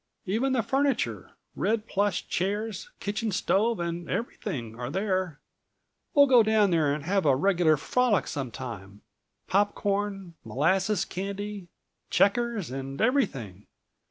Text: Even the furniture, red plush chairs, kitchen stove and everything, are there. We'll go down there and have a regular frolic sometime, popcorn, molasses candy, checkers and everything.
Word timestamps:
Even 0.25 0.53
the 0.53 0.63
furniture, 0.63 1.29
red 1.55 1.85
plush 1.85 2.27
chairs, 2.27 2.89
kitchen 2.99 3.31
stove 3.31 3.79
and 3.79 4.09
everything, 4.09 4.75
are 4.79 4.89
there. 4.89 5.39
We'll 6.15 6.25
go 6.25 6.41
down 6.41 6.71
there 6.71 6.91
and 6.91 7.03
have 7.05 7.23
a 7.23 7.35
regular 7.35 7.77
frolic 7.77 8.25
sometime, 8.25 9.01
popcorn, 9.45 10.33
molasses 10.43 11.05
candy, 11.05 11.67
checkers 12.09 12.71
and 12.71 12.99
everything. 12.99 13.67